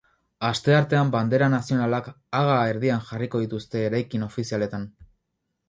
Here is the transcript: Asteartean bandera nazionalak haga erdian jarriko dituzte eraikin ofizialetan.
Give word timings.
Asteartean 0.47 1.11
bandera 1.15 1.49
nazionalak 1.55 2.09
haga 2.39 2.57
erdian 2.71 3.05
jarriko 3.11 3.45
dituzte 3.45 3.87
eraikin 3.91 4.27
ofizialetan. 4.33 4.93